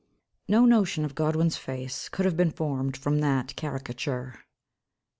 No 0.47 0.65
notion 0.65 1.05
of 1.05 1.13
Godwin's 1.13 1.57
face 1.57 2.09
could 2.09 2.25
have 2.25 2.35
been 2.35 2.49
formed 2.49 2.97
from 2.97 3.19
that 3.19 3.55
caricature." 3.55 4.29
1833. 4.33 4.47